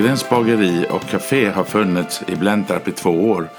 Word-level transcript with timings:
Wahlgrens 0.00 0.30
bageri 0.30 0.86
och 0.90 1.08
café 1.08 1.50
har 1.50 1.64
funnits 1.64 2.22
i 2.26 2.36
Blentarp 2.36 2.88
i 2.88 2.92
två 2.92 3.10
år. 3.30 3.50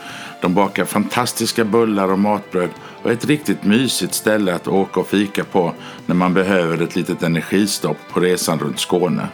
De 0.41 0.53
bakar 0.53 0.85
fantastiska 0.85 1.65
bullar 1.65 2.11
och 2.11 2.19
matbröd 2.19 2.69
och 3.03 3.09
är 3.09 3.13
ett 3.13 3.25
riktigt 3.25 3.63
mysigt 3.63 4.13
ställe 4.13 4.55
att 4.55 4.67
åka 4.67 4.99
och 4.99 5.07
fika 5.07 5.43
på 5.43 5.73
när 6.05 6.15
man 6.15 6.33
behöver 6.33 6.81
ett 6.81 6.95
litet 6.95 7.23
energistopp 7.23 7.97
på 8.13 8.19
resan 8.19 8.59
runt 8.59 8.79
Skåne. 8.79 9.27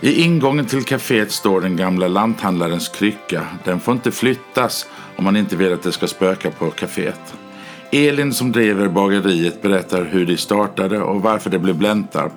I 0.00 0.22
ingången 0.22 0.66
till 0.66 0.84
kaféet 0.84 1.32
står 1.32 1.60
den 1.60 1.76
gamla 1.76 2.08
lanthandlarens 2.08 2.88
krycka. 2.88 3.46
Den 3.64 3.80
får 3.80 3.94
inte 3.94 4.12
flyttas 4.12 4.86
om 5.16 5.24
man 5.24 5.36
inte 5.36 5.56
vill 5.56 5.72
att 5.72 5.82
det 5.82 5.92
ska 5.92 6.06
spöka 6.06 6.50
på 6.50 6.70
kaféet. 6.70 7.34
Elin 7.90 8.32
som 8.32 8.52
driver 8.52 8.88
bageriet 8.88 9.62
berättar 9.62 10.04
hur 10.04 10.26
de 10.26 10.36
startade 10.36 11.00
och 11.00 11.22
varför 11.22 11.50
det 11.50 11.58
blev 11.58 11.78
Blentarp 11.78 12.32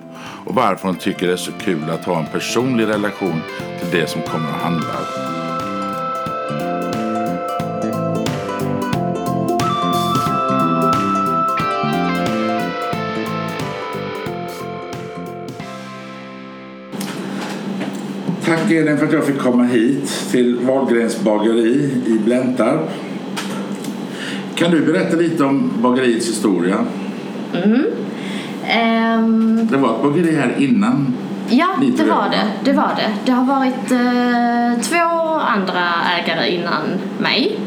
och 0.46 0.55
varför 0.55 0.88
hon 0.88 0.96
tycker 0.96 1.27
det 1.27 1.34
är 1.34 1.38
så 1.38 1.52
kul 1.52 1.90
att 1.90 2.05
ha 2.05 2.20
en 2.20 2.26
personlig 2.26 2.88
relation 2.88 3.41
till 3.80 4.00
det 4.00 4.08
som 4.08 4.22
kommer 4.22 4.50
och 4.50 4.55
handlar. 4.55 5.02
Tack 18.46 18.72
Elin 18.72 18.98
för 18.98 19.05
att 19.05 19.13
jag 19.13 19.26
fick 19.26 19.40
komma 19.40 19.63
hit 19.63 20.29
till 20.32 20.55
Wahlgrens 20.55 21.24
bageri 21.24 21.90
i 22.07 22.20
Blentarp. 22.26 23.10
Kan 24.62 24.71
du 24.71 24.85
berätta 24.85 25.17
lite 25.17 25.43
om 25.43 25.71
bageriets 25.81 26.27
historia? 26.27 26.76
Ehm, 28.67 29.67
Det 29.71 29.77
var 29.77 29.95
ett 29.95 30.04
bageri 30.04 30.35
här 30.35 30.55
innan. 30.57 31.13
ja, 31.49 31.67
det 31.98 32.04
var 32.04 32.29
det. 32.29 32.48
Det 32.63 32.73
var 32.73 32.89
det. 32.98 33.13
Det 33.26 33.32
har 33.32 33.45
varit 33.45 33.91
eh, 33.91 34.82
två 34.82 35.39
andra 35.39 35.87
ägare 36.20 36.49
innan 36.49 36.82
mig. 37.17 37.59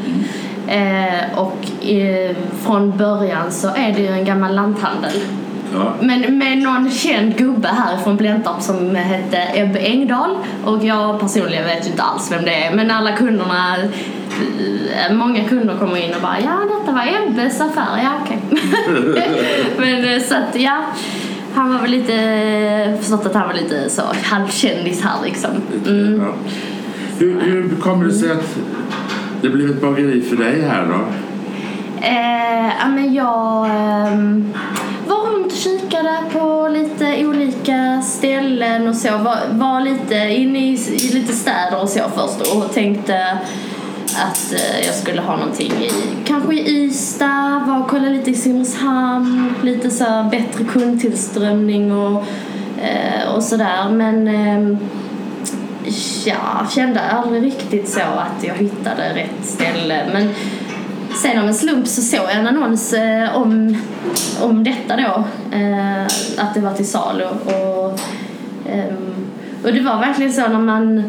Eh, 0.68 1.38
och 1.38 1.88
eh, 1.90 2.36
från 2.62 2.96
början 2.96 3.50
så 3.50 3.68
är 3.68 3.92
det 3.96 4.00
ju 4.02 4.08
en 4.08 4.24
gammal 4.24 4.54
lanthandel. 4.54 5.20
Ja. 5.74 5.94
Men 6.00 6.38
med 6.38 6.58
någon 6.58 6.90
känd 6.90 7.36
gubbe 7.36 7.68
här 7.68 7.96
från 7.96 8.16
Blentarp 8.16 8.62
som 8.62 8.94
hette 8.94 9.38
Ebbe 9.54 9.78
Engdahl. 9.78 10.36
Och 10.64 10.84
jag 10.84 11.20
personligen 11.20 11.64
vet 11.64 11.86
ju 11.86 11.90
inte 11.90 12.02
alls 12.02 12.32
vem 12.32 12.44
det 12.44 12.54
är. 12.64 12.74
Men 12.74 12.90
alla 12.90 13.16
kunderna, 13.16 13.76
många 15.10 15.44
kunder 15.44 15.78
kommer 15.78 15.96
in 15.96 16.14
och 16.14 16.22
bara 16.22 16.40
ja 16.40 16.78
detta 16.78 16.92
var 16.92 17.02
Ebbes 17.02 17.60
affär, 17.60 18.02
ja 18.02 18.10
okej. 18.24 18.38
Men 19.78 20.14
eh, 20.14 20.22
så 20.22 20.34
att 20.34 20.60
ja, 20.60 20.84
han 21.54 21.72
var 21.72 21.80
väl 21.80 21.90
lite, 21.90 22.98
förstått 23.00 23.26
att 23.26 23.34
han 23.34 23.46
var 23.46 23.54
lite 23.54 23.90
så 23.90 24.02
halvkändis 24.22 25.02
här 25.02 25.16
liksom. 25.24 25.50
Mm. 25.86 26.20
Ja. 26.20 26.34
Hur, 27.18 27.40
hur 27.40 27.76
kommer 27.80 28.04
det 28.04 28.12
sig 28.12 28.32
att 28.32 28.58
det 29.42 29.48
blev 29.48 29.70
ett 29.70 29.80
bageri 29.80 30.22
för 30.22 30.36
dig 30.36 30.62
här 30.62 30.86
då? 30.86 31.04
Eh, 32.06 32.72
ja, 32.80 32.88
men 32.88 33.14
jag 33.14 33.66
ehm, 33.70 34.54
var 35.08 35.16
runt 35.16 35.46
och 35.46 35.58
kikade 35.58 36.18
på 36.32 36.68
lite 36.72 37.26
olika 37.26 38.02
ställen 38.02 38.88
och 38.88 38.94
så. 38.94 39.08
Var, 39.08 39.38
var 39.50 39.80
lite 39.80 40.14
inne 40.14 40.58
i, 40.58 40.72
i 40.72 41.14
lite 41.14 41.32
städer 41.32 41.82
och 41.82 41.88
så 41.88 42.00
först 42.14 42.54
och 42.54 42.72
tänkte 42.72 43.38
att 44.16 44.52
eh, 44.52 44.86
jag 44.86 44.94
skulle 44.94 45.20
ha 45.20 45.36
någonting 45.36 45.72
i 45.72 45.90
kanske 46.24 46.54
i 46.54 46.84
Ystad, 46.84 47.64
var 47.66 47.80
och 47.80 47.88
kolla 47.88 48.08
lite 48.08 48.30
i 48.30 48.34
Simrishamn, 48.34 49.54
lite 49.62 49.90
så 49.90 50.04
här 50.04 50.30
bättre 50.30 50.64
kundtillströmning 50.64 51.92
och, 51.92 52.24
eh, 52.82 53.34
och 53.34 53.42
sådär. 53.42 53.90
Men 53.90 54.28
eh, 54.28 54.78
ja, 56.24 56.66
kände 56.74 57.00
aldrig 57.00 57.44
riktigt 57.44 57.88
så 57.88 58.00
att 58.00 58.44
jag 58.44 58.54
hittade 58.54 59.14
rätt 59.14 59.46
ställe. 59.46 60.06
Men 60.12 60.28
sen 61.22 61.38
av 61.38 61.46
en 61.46 61.54
slump 61.54 61.88
så 61.88 62.02
såg 62.02 62.20
jag 62.20 62.34
en 62.34 62.46
annons 62.46 62.92
eh, 62.92 63.36
om, 63.36 63.76
om 64.42 64.64
detta 64.64 64.96
då. 64.96 65.24
Eh, 65.56 66.02
att 66.36 66.54
det 66.54 66.60
var 66.60 66.74
till 66.74 66.88
salu. 66.88 67.24
Och, 67.24 68.00
ehm, 68.70 69.13
och 69.64 69.72
det 69.72 69.80
var 69.80 69.98
verkligen 69.98 70.32
så 70.32 70.40
när 70.48 70.58
man, 70.58 71.02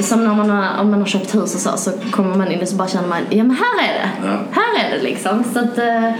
som 0.00 0.24
när 0.24 0.34
man 0.34 0.50
har, 0.50 0.80
om 0.80 0.90
man 0.90 1.00
har 1.00 1.06
köpt 1.06 1.34
hus 1.34 1.54
och 1.54 1.60
så, 1.60 1.76
så 1.76 1.90
kommer 2.10 2.36
man 2.36 2.52
in 2.52 2.60
och 2.60 2.68
så 2.68 2.76
bara 2.76 2.88
känner 2.88 3.08
man, 3.08 3.18
ja 3.30 3.44
men 3.44 3.56
här 3.56 3.88
är 3.88 3.92
det. 3.98 4.28
Ja. 4.28 4.38
Här 4.52 4.84
är 4.86 4.96
det 4.96 5.02
liksom. 5.02 5.44
Så 5.52 5.58
att, 5.58 5.78
eh, 5.78 6.10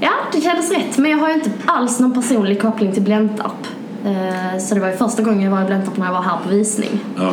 ja, 0.00 0.10
det 0.32 0.40
kändes 0.40 0.70
rätt. 0.70 0.98
Men 0.98 1.10
jag 1.10 1.18
har 1.18 1.28
ju 1.28 1.34
inte 1.34 1.50
alls 1.66 2.00
någon 2.00 2.14
personlig 2.14 2.62
koppling 2.62 2.92
till 2.92 3.02
Blentarp. 3.02 3.66
Eh, 4.04 4.58
Så 4.58 4.74
det 4.74 4.80
var 4.80 4.88
ju 4.88 4.96
första 4.96 5.22
gången 5.22 5.42
jag 5.42 5.50
var 5.50 5.62
i 5.62 5.66
Blentarp 5.66 5.96
när 5.96 6.06
jag 6.06 6.12
var 6.12 6.22
här 6.22 6.38
på 6.44 6.48
visning. 6.48 7.00
Ja. 7.18 7.32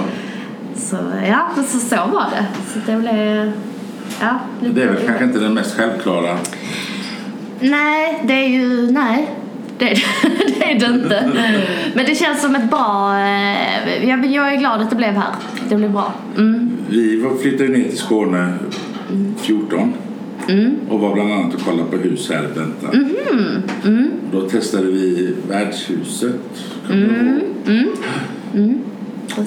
Så 0.75 0.97
ja, 1.28 1.50
så, 1.68 1.80
så 1.80 1.95
var 1.95 2.25
det. 2.31 2.45
Så 2.74 2.80
det 2.91 2.97
blev... 2.97 3.51
Ja, 4.22 4.40
Det 4.74 4.81
är 4.84 4.88
väl 4.88 5.06
kanske 5.07 5.24
inte 5.24 5.40
den 5.40 5.53
mest 5.53 5.78
självklara. 5.78 6.38
Nej, 7.59 8.24
det 8.28 8.34
är 8.34 8.47
ju... 8.47 8.91
Nej. 8.91 9.30
Det, 9.78 9.85
det 10.59 10.72
är 10.72 10.79
det 10.79 10.85
inte. 10.85 11.31
Men 11.95 12.06
det 12.06 12.16
känns 12.16 12.41
som 12.41 12.56
ett 12.56 12.69
bra... 12.69 13.17
eh, 13.19 14.09
Jag, 14.09 14.25
jag 14.25 14.53
är 14.53 14.57
glad 14.57 14.81
att 14.81 14.89
det 14.89 14.95
blev 14.95 15.13
här. 15.13 15.35
Det 15.69 15.75
blev 15.75 15.91
bra. 15.91 16.13
Mm. 16.38 16.72
Vi 16.89 17.19
var- 17.22 17.35
flyttade 17.38 17.69
ner 17.69 17.83
till 17.89 17.97
Skåne 17.97 18.53
14 19.41 19.94
Mm. 20.50 20.75
och 20.89 21.00
var 21.00 21.13
bland 21.13 21.33
annat 21.33 21.53
och 21.56 21.62
kollade 21.62 21.89
på 21.91 21.97
hus 21.97 22.29
här 22.29 22.44
i 22.44 22.53
Blentarp. 22.53 22.94
Mhm. 22.94 23.63
Mm. 23.85 24.12
Då 24.31 24.41
testade 24.50 24.83
vi 24.85 25.35
värdshuset. 25.50 26.35
jag 26.88 26.97
Mm. 26.97 27.39
ihåg. 28.53 28.78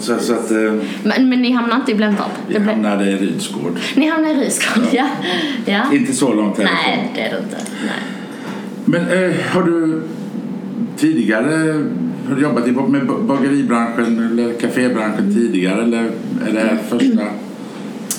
Så, 0.00 0.19
så 0.19 0.32
att 0.32 0.50
eh, 0.50 0.56
Men, 1.03 1.28
men 1.28 1.42
ni 1.42 1.50
hamnade 1.53 1.81
inte 1.81 1.92
i 1.92 1.94
Blentarp? 1.94 2.31
vi 2.48 2.54
blev- 2.54 2.66
hamnade 2.75 3.10
i 3.10 3.16
Rydsgård. 3.16 3.72
Ni 3.97 4.06
hamnade 4.09 4.34
i 4.34 4.44
Rydsgård, 4.44 4.84
ja. 4.92 5.06
ja. 5.66 5.81
Inte 5.92 6.12
så 6.12 6.34
långt 6.34 6.59
härifrån. 6.59 6.76
Nej, 6.86 7.10
det 7.15 7.20
är 7.20 7.31
det 7.31 7.38
inte. 7.38 7.56
Nej. 7.84 7.92
Men 8.86 9.00
eh, 9.00 9.36
har 9.50 9.62
du 9.62 10.02
tidigare 10.97 11.84
har 12.28 12.36
du 12.36 12.42
jobbat 12.42 12.69
i, 12.69 12.72
med 12.72 13.06
bageribranschen 13.06 14.30
eller 14.32 14.52
kafébranschen 14.52 15.34
tidigare 15.34 15.82
eller 15.82 16.10
är 16.48 16.52
det 16.52 16.60
här 16.60 16.78
första 16.88 17.22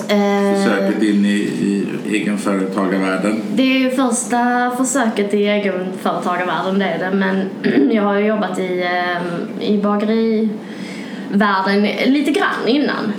Eh, 0.10 0.64
försöket 0.64 1.04
in 1.04 1.26
i, 1.26 1.40
i 1.40 1.88
egenföretagarvärlden? 2.12 3.42
Det 3.56 3.62
är 3.62 3.80
ju 3.80 3.90
första 3.90 4.72
försöket 4.78 5.34
i 5.34 5.48
egenföretagarvärlden 5.48 6.80
det 6.80 6.86
är 6.86 7.00
det 7.00 7.12
men 7.18 7.50
jag 7.92 8.04
har 8.04 8.20
ju 8.20 8.26
jobbat 8.26 8.60
i, 8.60 8.84
ehm, 8.84 9.62
i 9.62 9.78
bagerivärlden 9.78 11.82
lite 12.06 12.32
grann 12.32 12.68
innan. 12.68 13.14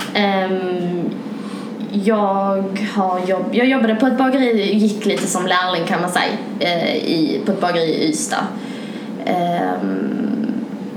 Jag, 1.93 2.89
har 2.95 3.21
jobb, 3.27 3.45
jag 3.53 3.67
jobbade 3.67 3.95
på 3.95 4.07
ett 4.07 4.19
bageri, 4.19 4.75
gick 4.75 5.07
lite 5.07 5.27
som 5.27 5.47
lärling 5.47 5.87
kan 5.87 6.01
man 6.01 6.11
säga, 6.11 6.33
eh, 6.61 6.97
i, 6.97 7.41
på 7.47 7.53
ett 7.53 7.61
bageri 7.61 7.85
i 7.85 8.09
Ystad. 8.09 8.47
Ehm, 9.25 10.19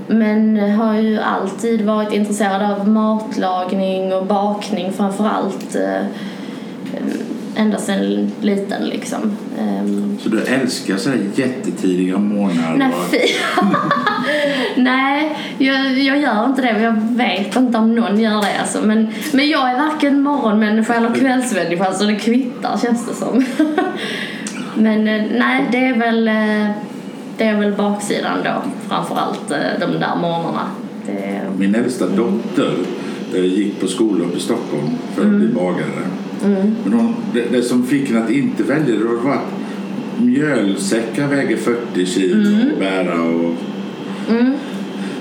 men 0.06 0.70
har 0.70 0.94
ju 0.94 1.20
alltid 1.20 1.82
varit 1.86 2.12
intresserad 2.12 2.62
av 2.62 2.88
matlagning 2.88 4.12
och 4.12 4.26
bakning 4.26 4.92
framför 4.92 5.24
allt. 5.24 5.74
Eh, 5.74 6.06
ända 7.56 7.78
sedan 7.78 8.30
liten 8.40 8.84
liksom. 8.88 9.36
Ehm, 9.60 10.18
Så 10.22 10.28
du 10.28 10.42
älskar 10.42 10.96
så 10.96 11.10
här 11.10 11.18
jättetidiga 11.34 12.18
morgnar? 12.18 12.76
nej, 12.76 12.92
fy. 13.10 13.18
nej, 14.82 15.36
jag, 15.58 15.98
jag 15.98 16.18
gör 16.20 16.46
inte 16.46 16.62
det. 16.62 16.80
Jag 16.82 17.16
vet 17.16 17.56
inte 17.56 17.78
om 17.78 17.94
någon 17.94 18.20
gör 18.20 18.40
det 18.40 18.60
alltså. 18.60 18.80
Men, 18.82 19.08
men 19.32 19.48
jag 19.48 19.70
är 19.70 19.78
varken 19.78 20.22
morgonmänniska 20.22 20.94
eller 20.94 21.14
kvällsmänniska 21.14 21.92
så 21.92 22.04
det 22.04 22.16
kvittar 22.16 22.78
känns 22.82 23.06
det 23.06 23.14
som. 23.14 23.44
men 24.74 25.08
eh, 25.08 25.22
nej, 25.38 25.64
det 25.72 25.84
är 25.86 25.98
väl 25.98 26.28
eh, 26.28 26.70
det 27.38 27.44
är 27.44 27.56
väl 27.60 27.72
baksidan 27.72 28.38
då 28.44 28.62
framför 28.88 29.16
allt 29.16 29.50
eh, 29.50 29.58
de 29.80 29.86
där 29.98 30.16
morgnarna. 30.16 30.66
Det, 31.06 31.40
Min 31.56 31.74
äldsta 31.74 32.06
dotter 32.06 32.74
gick 33.34 33.80
på 33.80 33.86
skola 33.86 34.24
uppe 34.24 34.36
i 34.36 34.40
Stockholm 34.40 34.88
för 35.14 35.22
att 35.22 35.28
bli 35.30 35.48
bagare. 35.48 36.02
Men 36.84 36.92
hon, 36.92 37.14
det, 37.34 37.44
det 37.52 37.62
som 37.62 37.86
fick 37.86 38.08
henne 38.08 38.24
att 38.24 38.30
inte 38.30 38.62
välja 38.62 38.96
det 38.96 39.04
var 39.04 39.32
att 39.32 39.52
mjölsäckar 40.20 41.26
väger 41.26 41.56
40 41.56 42.06
kilo 42.06 42.72
att 42.72 42.78
bära. 42.78 43.22
Och, 43.22 43.54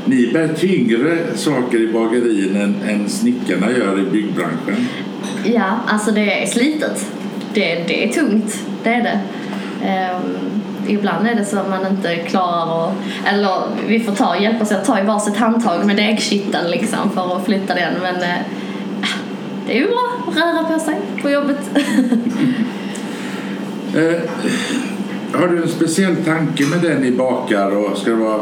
Ni 0.05 0.29
bär 0.33 0.47
tyngre 0.47 1.17
saker 1.35 1.81
i 1.81 1.87
bagerin 1.87 2.55
än, 2.55 2.75
än 2.89 3.09
snickarna 3.09 3.71
gör 3.71 3.99
i 3.99 4.11
byggbranschen. 4.11 4.87
Ja, 5.45 5.79
alltså 5.87 6.11
det 6.11 6.43
är 6.43 6.47
slitet. 6.47 7.11
Det, 7.53 7.75
det 7.87 8.03
är 8.03 8.13
tungt, 8.13 8.65
det 8.83 8.89
är 8.89 9.03
det. 9.03 9.19
Ehm, 9.87 10.21
ibland 10.87 11.27
är 11.27 11.35
det 11.35 11.45
så 11.45 11.59
att 11.59 11.69
man 11.69 11.87
inte 11.91 12.15
klarar 12.15 12.87
att... 12.87 12.93
Eller 13.25 13.61
vi 13.87 13.99
får 13.99 14.11
ta, 14.11 14.37
hjälpas 14.37 14.71
åt, 14.71 14.85
ta 14.85 14.99
i 14.99 15.03
varsitt 15.03 15.37
handtag 15.37 15.85
med 15.85 15.95
degkitteln 15.95 16.71
liksom 16.71 17.09
för 17.13 17.37
att 17.37 17.45
flytta 17.45 17.75
den. 17.75 17.93
Men 18.01 18.15
eh, 18.15 18.37
det 19.71 19.77
är 19.77 19.81
ju 19.81 19.87
bra 19.87 20.11
att 20.27 20.35
röra 20.35 20.63
på 20.63 20.79
sig 20.79 20.95
på 21.21 21.29
jobbet. 21.29 21.57
Eh, 23.95 24.21
har 25.33 25.47
du 25.47 25.61
en 25.63 25.69
speciell 25.69 26.15
tanke 26.15 26.65
med 26.65 26.79
det 26.81 26.99
ni 26.99 27.11
bakar? 27.11 27.75
Och 27.75 27.97
ska 27.97 28.09
det 28.09 28.15
vara 28.15 28.41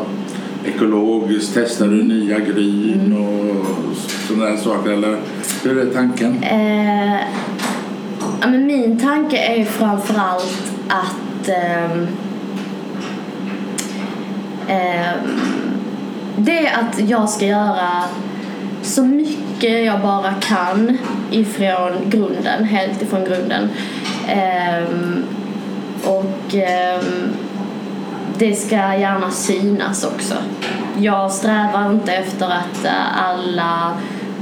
ekologiskt? 0.65 1.51
Testar 1.53 1.87
du 1.87 2.03
nya 2.03 2.39
gryn 2.39 3.05
Mm. 3.05 3.27
och 3.27 3.65
sådana 4.27 4.57
saker? 4.57 4.91
Eller 4.91 5.17
hur 5.63 5.79
är 5.79 5.93
tanken? 5.93 6.43
Eh, 6.43 7.21
ja, 8.41 8.47
men 8.47 8.65
min 8.67 8.99
tanke 8.99 9.37
är 9.37 9.65
framförallt 9.65 10.73
att 10.87 11.49
ehm, 11.49 12.07
ehm, 14.67 15.19
det 16.37 16.67
är 16.67 16.79
att 16.79 17.09
jag 17.09 17.29
ska 17.29 17.45
göra 17.45 17.89
så 18.81 19.03
mycket 19.05 19.48
jag 19.67 20.01
bara 20.01 20.33
kan 20.33 20.97
ifrån 21.31 21.91
grunden, 22.05 22.63
helt 22.63 23.01
ifrån 23.01 23.25
grunden. 23.25 23.69
Um, 24.83 25.25
och 26.03 26.53
um, 26.53 27.33
det 28.37 28.55
ska 28.55 28.75
gärna 28.75 29.31
synas 29.31 30.03
också. 30.03 30.35
Jag 30.97 31.31
strävar 31.31 31.91
inte 31.91 32.13
efter 32.13 32.45
att 32.45 32.85
eh, 32.85 33.23
alla 33.23 33.91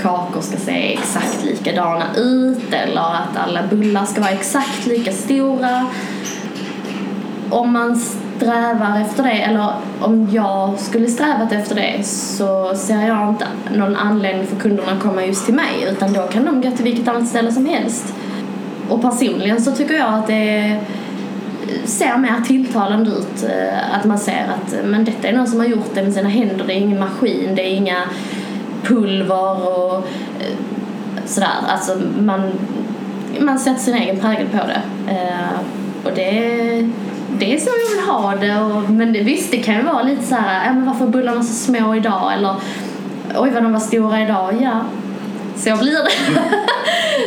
kakor 0.01 0.41
ska 0.41 0.57
se 0.57 0.93
exakt 0.93 1.43
likadana 1.43 2.05
ut 2.15 2.73
eller 2.73 3.01
att 3.01 3.37
alla 3.37 3.63
bullar 3.67 4.05
ska 4.05 4.21
vara 4.21 4.31
exakt 4.31 4.85
lika 4.85 5.11
stora. 5.11 5.87
Om 7.49 7.71
man 7.71 8.01
strävar 8.37 9.01
efter 9.01 9.23
det, 9.23 9.31
eller 9.31 9.73
om 10.01 10.29
jag 10.31 10.79
skulle 10.79 11.07
strävat 11.07 11.51
efter 11.51 11.75
det 11.75 12.03
så 12.03 12.75
ser 12.75 13.07
jag 13.07 13.29
inte 13.29 13.47
någon 13.75 13.95
anledning 13.95 14.47
för 14.47 14.55
kunderna 14.55 14.91
att 14.91 15.03
komma 15.03 15.25
just 15.25 15.45
till 15.45 15.55
mig 15.55 15.87
utan 15.91 16.13
då 16.13 16.21
kan 16.21 16.45
de 16.45 16.61
gå 16.61 16.71
till 16.71 16.83
vilket 16.83 17.07
annat 17.07 17.27
ställe 17.27 17.51
som 17.51 17.65
helst. 17.65 18.13
Och 18.89 19.01
personligen 19.01 19.61
så 19.61 19.71
tycker 19.71 19.93
jag 19.93 20.13
att 20.13 20.27
det 20.27 20.79
ser 21.85 22.17
mer 22.17 22.41
tilltalande 22.47 23.09
ut. 23.09 23.43
Eh, 23.43 23.95
att 23.95 24.05
man 24.05 24.19
ser 24.19 24.45
att 24.55 24.73
eh, 24.73 24.85
men 24.85 25.05
detta 25.05 25.27
är 25.27 25.33
någon 25.33 25.47
som 25.47 25.59
har 25.59 25.67
gjort 25.67 25.95
det 25.95 26.03
med 26.03 26.13
sina 26.13 26.29
händer. 26.29 26.65
Det 26.67 26.73
är 26.73 26.77
ingen 26.77 26.99
maskin, 26.99 27.55
det 27.55 27.61
är 27.61 27.75
inga 27.75 28.03
pulver 28.83 29.67
och 29.67 29.95
eh, 29.95 30.57
sådär. 31.25 31.57
Alltså 31.67 32.01
man, 32.19 32.51
man 33.39 33.59
sätter 33.59 33.81
sin 33.81 33.95
egen 33.95 34.19
prägel 34.19 34.47
på 34.47 34.57
det. 34.57 34.81
Och 36.03 36.11
det, 36.15 36.89
det 37.39 37.53
är 37.55 37.59
så 37.59 37.69
jag 37.69 37.95
vill 37.97 38.09
ha 38.09 38.35
det. 38.35 38.61
Och, 38.61 38.89
men 38.89 39.13
det, 39.13 39.19
visst, 39.23 39.51
det 39.51 39.57
kan 39.57 39.75
ju 39.75 39.81
vara 39.81 40.03
lite 40.03 40.23
så 40.23 40.35
här, 40.35 40.65
ja, 40.65 40.73
men 40.73 40.85
varför 40.85 41.05
är 41.05 41.09
bullarna 41.09 41.43
så 41.43 41.53
små 41.53 41.95
idag? 41.95 42.33
Eller 42.33 42.55
oj 43.35 43.49
vad 43.53 43.63
de 43.63 43.73
var 43.73 43.79
stora 43.79 44.21
idag. 44.21 44.55
Ja, 44.61 44.81
så 45.55 45.77
blir 45.83 45.91
det. 46.03 46.41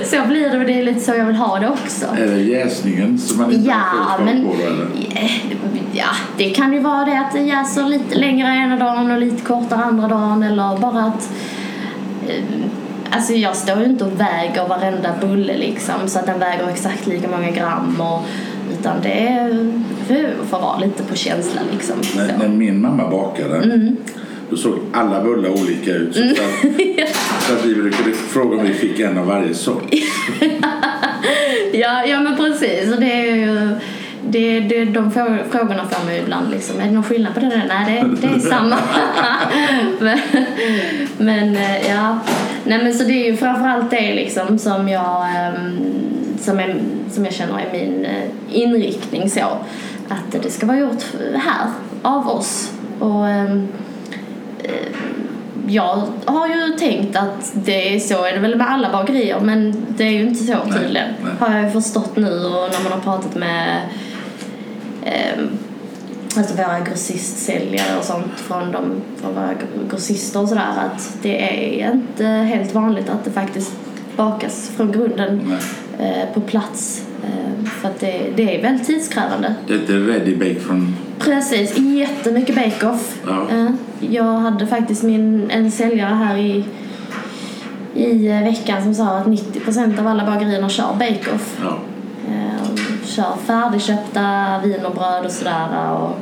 så 0.07 0.27
blir 0.29 0.51
det 0.51 0.59
och 0.59 0.65
det 0.67 0.79
är 0.81 0.85
lite 0.85 1.01
så 1.01 1.15
jag 1.15 1.25
vill 1.25 1.37
ha 1.37 1.59
det 1.59 1.69
också. 1.69 2.07
Är 2.19 2.27
det 2.27 2.41
jäsningen 2.43 3.19
som 3.19 3.39
man 3.39 3.53
inte 3.53 3.69
Ja, 3.69 3.75
har 3.75 4.25
men 4.25 4.45
på 4.45 4.53
då, 4.59 4.67
eller? 4.67 4.87
ja, 5.93 6.07
det 6.37 6.51
kan 6.51 6.73
ju 6.73 6.79
vara 6.81 7.05
det 7.05 7.19
att 7.21 7.33
det 7.33 7.41
jäser 7.41 7.85
lite 7.85 8.15
längre 8.19 8.49
ena 8.57 8.77
dagen 8.77 9.11
och 9.11 9.19
lite 9.21 9.43
kortare 9.43 9.85
andra 9.85 10.09
dagen 10.09 10.43
eller 10.43 10.77
bara 10.79 11.03
att 11.05 11.31
eh, 12.29 12.45
Alltså 13.13 13.33
jag 13.33 13.57
står 13.57 13.79
ju 13.79 13.85
inte 13.85 14.05
och 14.05 14.21
väger 14.21 14.69
varenda 14.69 15.11
bulle 15.21 15.57
liksom 15.57 15.95
så 16.07 16.19
att 16.19 16.27
den 16.27 16.39
väger 16.39 16.69
exakt 16.69 17.07
lika 17.07 17.29
många 17.29 17.51
gram 17.51 17.97
och, 18.01 18.23
utan 18.73 18.95
det 19.03 19.29
är- 19.29 19.73
får 20.51 20.61
vara 20.61 20.79
lite 20.79 21.03
på 21.03 21.15
känsla 21.15 21.61
liksom. 21.73 21.97
När, 22.17 22.29
Så. 22.29 22.39
när 22.39 22.49
min 22.49 22.81
mamma 22.81 23.11
bakade 23.11 23.57
Mm. 23.57 23.97
då 24.51 24.57
såg 24.57 24.79
alla 24.93 25.23
bullar 25.25 25.51
olika 25.51 25.91
ut. 25.91 26.15
Så, 26.17 26.23
att, 26.23 26.73
så 27.43 27.53
att 27.53 27.65
vi 27.67 27.75
brukade 27.75 28.13
fråga 28.13 28.57
om 28.57 28.63
vi 28.67 28.75
fick 28.75 29.01
en 29.01 29.19
av 29.19 29.27
varje 29.27 29.55
sort. 29.55 29.95
Ja, 31.73 32.05
ja 32.07 32.21
men 32.21 32.37
precis. 32.37 32.97
Det 32.99 33.13
är 33.13 33.35
ju, 33.37 33.69
det, 34.29 34.61
det, 34.61 34.85
de 34.85 35.11
frå- 35.13 35.51
frågorna 35.51 35.85
får 35.91 36.05
man 36.05 36.15
ju 36.15 36.21
ibland. 36.21 36.51
Liksom. 36.51 36.81
Är 36.81 36.85
det 36.85 36.91
någon 36.91 37.03
skillnad 37.05 37.35
på 37.35 37.41
det 37.41 37.47
där? 37.47 37.65
Nej, 37.69 38.05
det, 38.21 38.27
det 38.29 38.35
är 38.35 38.39
samma. 38.39 38.77
men, 40.01 40.19
men 41.19 41.57
eh, 41.57 41.89
ja, 41.91 42.19
nej 42.65 42.79
men 42.85 42.95
så 42.95 43.05
det 43.05 43.13
är 43.13 43.31
ju 43.31 43.37
framförallt 43.37 43.91
det 43.91 44.15
liksom 44.15 44.59
som 44.59 44.89
jag, 44.89 45.27
ehm, 45.37 45.79
som, 46.41 46.59
är, 46.61 46.75
som 47.11 47.25
jag 47.25 47.35
känner 47.35 47.55
är 47.59 47.73
min 47.73 48.05
eh, 48.05 48.23
inriktning 48.53 49.31
så. 49.31 49.41
Att 50.11 50.43
det 50.43 50.51
ska 50.51 50.67
vara 50.67 50.79
gjort 50.79 51.05
här, 51.35 51.67
av 52.03 52.29
oss. 52.29 52.73
Och 52.99 53.29
ehm, 53.29 53.69
jag 55.67 56.03
har 56.25 56.49
ju 56.49 56.73
tänkt 56.79 57.17
att 57.17 57.53
det 57.55 57.95
är 57.95 58.01
så 58.01 58.25
är 58.25 58.33
det 58.33 58.39
väl 58.39 58.57
med 58.57 58.71
alla 58.71 58.93
bagerier 58.93 59.41
men 59.41 59.87
det 59.89 60.05
är 60.05 60.11
ju 60.11 60.23
inte 60.23 60.45
så 60.45 60.53
Nej, 60.53 60.79
tydligen. 60.79 61.09
nej. 61.25 61.33
Har 61.41 61.57
jag 61.57 61.65
ju 61.65 61.71
förstått 61.71 62.17
nu 62.17 62.45
och 62.45 62.71
när 62.73 62.83
man 62.83 62.93
har 62.93 63.01
pratat 63.01 63.35
med 63.35 63.81
eh, 65.05 65.39
alltså 66.37 66.55
våra 66.57 66.81
grossistsäljare 66.81 67.99
och 67.99 68.05
sånt 68.05 68.33
från, 68.37 68.73
de, 68.73 69.01
från 69.21 69.35
våra 69.35 69.53
gr- 69.53 69.91
grossister 69.91 70.43
och 70.43 70.49
sådär 70.49 70.73
att 70.87 71.17
det 71.23 71.43
är 71.83 71.93
inte 71.93 72.25
helt 72.27 72.75
vanligt 72.75 73.09
att 73.09 73.25
det 73.25 73.31
faktiskt 73.31 73.73
bakas 74.25 74.71
från 74.77 74.93
grunden 74.93 75.53
eh, 75.99 76.35
på 76.35 76.41
plats. 76.41 77.05
Eh, 77.25 77.65
för 77.71 77.89
att 77.89 78.01
det, 78.01 78.23
det 78.37 78.57
är 78.59 78.63
väldigt 78.63 78.87
tidskrävande. 78.87 79.55
Det 79.67 79.75
är 79.75 79.79
inte 79.79 79.93
ready 79.93 80.37
bake 80.37 80.61
från... 80.61 80.97
Precis, 81.19 81.79
jättemycket 81.79 82.55
bake-off. 82.57 83.19
Ja. 83.27 83.47
Eh, 83.51 83.71
Jag 84.01 84.25
hade 84.39 84.67
faktiskt 84.67 85.03
min, 85.03 85.51
en 85.51 85.71
säljare 85.71 86.15
här 86.15 86.37
i, 86.37 86.65
i 87.95 88.29
eh, 88.29 88.43
veckan 88.43 88.83
som 88.83 88.95
sa 88.95 89.05
att 89.19 89.27
90% 89.27 90.01
av 90.01 90.07
alla 90.07 90.25
bagerierna 90.25 90.69
kör 90.69 90.95
bake-off. 90.99 91.59
Ja. 91.63 91.79
Eh, 92.29 92.77
Kör 93.05 93.37
färdigköpta 93.47 94.21
wienerbröd 94.65 95.25
och 95.25 95.31
sådär. 95.33 95.93
Och, 95.93 96.17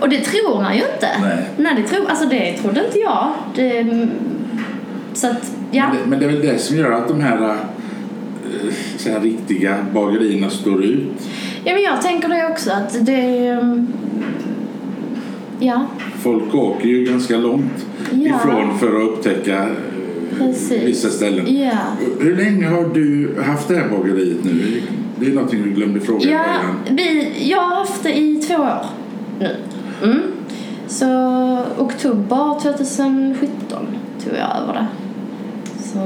och 0.00 0.08
det 0.08 0.20
tror 0.20 0.62
man 0.62 0.74
ju 0.74 0.82
inte. 0.94 1.08
Nej. 1.22 1.44
Nej 1.56 1.74
det, 1.76 1.82
tror, 1.82 2.10
alltså 2.10 2.26
det 2.26 2.52
trodde 2.52 2.84
inte 2.86 2.98
jag. 2.98 3.28
Det, 3.54 3.82
så 5.12 5.26
att, 5.26 5.52
ja. 5.70 5.88
Men, 5.88 5.96
det, 5.96 6.06
men 6.06 6.18
det 6.18 6.24
är 6.24 6.28
väl 6.30 6.40
det 6.40 6.58
som 6.58 6.76
gör 6.76 6.92
att 6.92 7.08
de 7.08 7.20
här, 7.20 7.42
eh, 7.48 8.72
så 8.96 9.10
här 9.10 9.20
riktiga 9.20 9.76
bagerierna 9.94 10.50
står 10.50 10.84
ut. 10.84 11.08
ja 11.64 11.72
men 11.74 11.82
jag 11.82 12.02
tänker 12.02 12.28
det 12.28 12.48
också 12.52 12.70
att 12.72 13.06
det... 13.06 13.46
mm, 13.48 13.86
Ja, 15.62 15.86
Folk 16.22 16.54
åker 16.54 16.88
ju 16.88 17.04
ganska 17.04 17.36
långt 17.36 17.86
Ja. 18.12 18.36
ifrån 18.36 18.78
för 18.78 18.96
att 18.96 19.08
upptäcka 19.10 19.58
eh, 19.62 19.68
Precis. 20.38 20.82
vissa 20.82 21.08
ställen. 21.08 21.54
ja. 21.64 21.72
Hur 22.20 22.36
länge 22.36 22.66
har 22.68 22.88
du 22.94 23.34
haft 23.46 23.68
det 23.68 23.76
här 23.76 23.88
bageriet 23.88 24.44
nu? 24.44 24.82
Det 25.20 25.26
är 25.26 25.30
någonting 25.34 25.62
du 25.62 25.70
glömde 25.70 26.00
fråga 26.00 26.30
Ja, 26.30 26.44
vi, 26.90 27.32
jag 27.50 27.60
har 27.60 27.76
haft 27.76 28.02
det 28.02 28.18
i 28.18 28.36
två 28.36 28.54
år 28.54 28.84
nu. 29.40 29.56
Mm. 30.04 30.20
Så 30.88 31.06
oktober 31.78 32.60
2017 32.62 33.86
tog 34.24 34.32
jag 34.38 34.62
över 34.62 34.72
det. 34.74 34.86
Så 35.82 35.98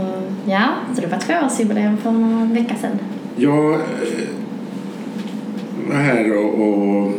ja, 0.51 0.69
så 0.95 1.01
det 1.01 1.07
var 1.07 1.19
tvåårsjubileum 1.19 1.97
för 1.97 2.11
några 2.11 2.45
veckor 2.45 2.77
sedan. 2.81 2.99
Jag 3.37 3.73
eh, 3.75 3.81
var 5.89 5.97
här 5.97 6.37
och, 6.37 6.69
och 6.69 7.13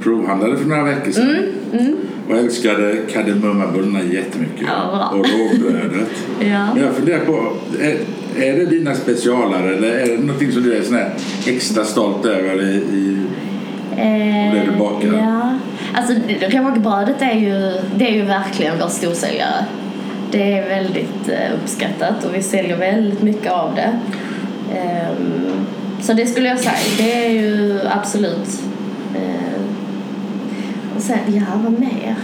provhandlade 0.00 0.56
för 0.56 0.64
några 0.68 0.82
veckor 0.82 1.12
sedan. 1.12 1.36
Mm. 1.72 1.96
Och 2.28 2.36
älskade 2.36 2.96
kardemummabullarna 3.12 4.02
jättemycket. 4.02 4.66
Ja, 4.66 5.08
och 5.08 5.16
rågbrödet. 5.16 6.08
Ja. 6.40 6.74
Men 6.74 6.82
jag 6.82 6.94
funderar 6.94 7.24
på, 7.24 7.52
är, 7.80 7.98
är 8.46 8.58
det 8.58 8.66
dina 8.66 8.94
specialare 8.94 9.74
eller 9.74 9.88
är 9.88 10.06
det 10.06 10.22
någonting 10.24 10.52
som 10.52 10.62
du 10.62 10.76
är 10.76 10.82
sån 10.82 10.94
här 10.96 11.10
extra 11.46 11.84
stolt 11.84 12.24
över 12.24 12.62
i, 12.62 12.74
i 12.76 13.26
Eh, 13.96 14.54
Det 14.54 14.62
du 14.72 14.78
bakar. 14.78 15.08
Ja. 15.08 15.58
Alltså 15.94 16.14
rågbrödet 16.50 17.22
är 17.22 17.34
ju, 17.34 17.80
det 17.96 18.08
är 18.08 18.12
ju 18.12 18.22
verkligen 18.22 18.78
vår 18.80 18.88
storsäljare. 18.88 19.64
Det 20.30 20.52
är 20.58 20.68
väldigt 20.68 21.28
eh, 21.28 21.54
uppskattat 21.62 22.24
och 22.24 22.34
vi 22.34 22.42
säljer 22.42 22.76
väldigt 22.76 23.22
mycket 23.22 23.52
av 23.52 23.74
det. 23.74 23.98
Ehm, 24.78 25.66
så 26.02 26.12
det 26.12 26.26
skulle 26.26 26.48
jag 26.48 26.58
säga, 26.58 26.76
det 26.98 27.26
är 27.26 27.30
ju 27.30 27.80
absolut. 27.90 28.62
Eh, 29.14 29.60
och 30.96 31.02
sen, 31.02 31.18
ja 31.26 31.44
vad 31.64 31.72
mer? 31.72 32.16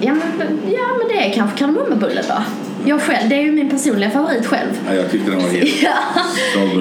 Ja 0.00 0.14
men, 0.14 0.60
ja, 0.66 0.86
men 0.98 1.08
det 1.08 1.28
är 1.28 1.32
kanske 1.34 1.58
kardemummabullen 1.58 2.24
då. 2.28 2.42
Jag 2.84 3.00
själv, 3.00 3.28
det 3.28 3.34
är 3.34 3.42
ju 3.42 3.52
min 3.52 3.70
personliga 3.70 4.10
favorit 4.10 4.46
själv. 4.46 4.80
Ja, 4.88 4.94
jag 4.94 5.10
tyckte 5.10 5.30
den 5.30 5.42
var 5.42 5.48
helt 5.48 5.82
Ja. 5.82 5.94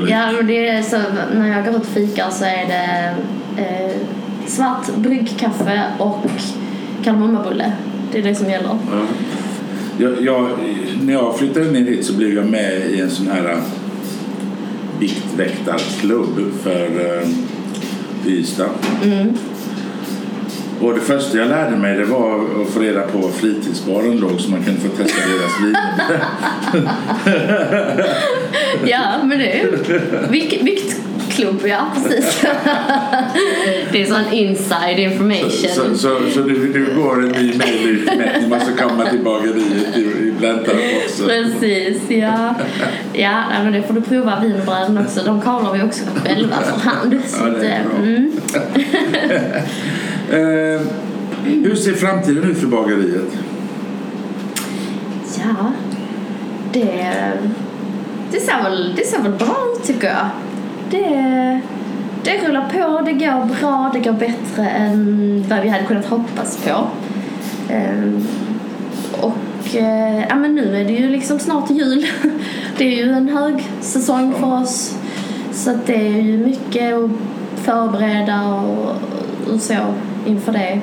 Ja, 0.09 0.31
men 0.31 0.47
det 0.47 0.67
är 0.67 0.81
så 0.81 0.97
när 1.33 1.55
jag 1.55 1.65
går 1.65 1.75
ut 1.75 1.81
och 1.81 1.85
fikar 1.87 2.29
så 2.29 2.45
är 2.45 2.65
det 2.67 3.15
eh, 3.63 3.91
svart 4.47 4.95
bryggkaffe 4.95 5.83
och 5.97 6.25
kardemummabulle. 7.03 7.71
Det 8.11 8.17
är 8.17 8.23
det 8.23 8.35
som 8.35 8.49
gäller. 8.49 8.69
Ja. 8.91 9.05
Jag, 9.97 10.21
jag, 10.21 10.49
när 11.01 11.13
jag 11.13 11.37
flyttade 11.37 11.71
ner 11.71 11.81
hit 11.81 12.05
så 12.05 12.13
blev 12.13 12.35
jag 12.35 12.45
med 12.45 12.91
i 12.91 12.99
en 12.99 13.09
sån 13.09 13.27
här 13.27 13.49
äh, 13.49 13.57
viktväktarklubb 14.99 16.53
för 16.63 17.17
äh, 17.17 17.27
Ystad. 18.27 18.69
Mm. 19.03 19.33
Och 20.81 20.93
det 20.93 20.99
första 20.99 21.37
jag 21.37 21.47
lärde 21.47 21.77
mig 21.77 21.97
det 21.97 22.05
var 22.05 22.35
att 22.35 22.69
få 22.69 22.79
reda 22.79 23.01
på 23.01 23.17
var 23.17 23.29
fritidsbaren 23.29 24.17
låg 24.17 24.41
så 24.41 24.51
man 24.51 24.63
kunde 24.63 24.79
få 24.81 24.87
testa 24.87 25.19
deras 25.29 25.61
viner. 25.61 26.23
Ja, 28.85 29.23
men 29.23 29.41
är 29.41 29.63
ju 29.63 29.77
vikt, 30.29 30.63
Golfklubb, 31.31 31.67
ja 31.67 31.87
precis. 31.95 32.41
det 33.91 34.01
är 34.01 34.05
sån 34.05 34.33
inside 34.33 34.99
information. 34.99 35.49
Så, 35.49 35.97
så, 35.97 36.19
så 36.33 36.39
du, 36.39 36.73
du 36.73 36.95
går 36.95 37.23
en 37.23 37.29
ny 37.31 37.57
mejl 37.57 37.89
ut 37.89 38.05
med 38.05 38.35
att 38.35 38.41
ni 38.41 38.47
måste 38.47 38.71
komma 38.71 39.05
till 39.05 39.23
bageriet 39.23 39.97
i, 39.97 40.31
Blentarp 40.39 40.75
också? 41.05 41.27
Precis, 41.27 42.01
ja. 42.07 42.55
Ja, 43.13 43.43
men 43.63 43.73
det 43.73 43.83
får 43.83 43.93
du 43.93 44.01
prova 44.01 44.39
wienerbröden 44.41 44.97
också. 44.97 45.21
De 45.25 45.41
kalar 45.41 45.73
vi 45.73 45.83
också 45.83 46.03
själva 46.25 46.55
för 46.55 46.89
hand. 46.89 47.19
Så 47.27 47.37
Ja, 47.39 47.49
det 47.49 47.67
är 47.67 47.79
att, 47.79 47.91
bra. 47.91 47.97
mm. 47.97 48.31
Eh, 50.31 50.81
hur 51.45 51.75
ser 51.75 51.93
framtiden 51.93 52.51
ut 52.51 52.59
för 52.59 52.67
bageriet? 52.67 53.37
Ja, 55.37 55.71
det, 56.73 57.13
det, 58.31 58.39
ser 58.39 58.63
väl, 58.63 58.93
det 58.95 59.05
ser 59.05 59.21
väl 59.21 59.31
bra 59.31 59.57
ut 59.75 59.87
tycker 59.87 60.07
jag. 60.07 60.27
Det, 60.91 61.61
det 62.23 62.47
rullar 62.47 62.69
på, 62.69 63.01
det 63.05 63.13
går 63.13 63.45
bra, 63.59 63.89
det 63.93 63.99
går 63.99 64.13
bättre 64.13 64.69
än 64.69 65.45
vad 65.49 65.61
vi 65.61 65.69
hade 65.69 65.83
kunnat 65.83 66.05
hoppas 66.05 66.57
på. 66.57 66.87
Ehm, 67.73 68.27
och 69.21 69.75
eh, 69.75 70.25
ja, 70.29 70.35
men 70.35 70.55
nu 70.55 70.75
är 70.75 70.85
det 70.85 70.93
ju 70.93 71.09
liksom 71.09 71.39
snart 71.39 71.69
jul. 71.69 72.05
Det 72.77 72.85
är 72.85 73.05
ju 73.05 73.11
en 73.11 73.29
hög 73.29 73.63
säsong 73.81 74.33
för 74.33 74.61
oss. 74.61 74.97
Så 75.51 75.77
det 75.85 76.07
är 76.07 76.21
ju 76.21 76.37
mycket 76.37 76.93
att 76.93 77.11
förbereda 77.55 78.41
och, 78.51 78.95
och 79.53 79.61
så 79.61 79.73
inför 80.25 80.51
det. 80.51 80.81